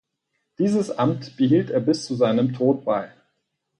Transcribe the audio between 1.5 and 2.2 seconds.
er bis zu